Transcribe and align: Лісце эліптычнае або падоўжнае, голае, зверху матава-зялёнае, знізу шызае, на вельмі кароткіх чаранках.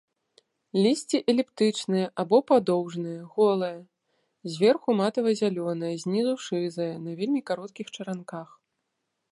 Лісце 0.83 1.17
эліптычнае 1.33 2.05
або 2.23 2.37
падоўжнае, 2.51 3.19
голае, 3.35 3.79
зверху 4.55 4.89
матава-зялёнае, 5.03 5.93
знізу 6.05 6.35
шызае, 6.49 6.93
на 7.07 7.11
вельмі 7.23 7.41
кароткіх 7.53 7.87
чаранках. 7.95 8.47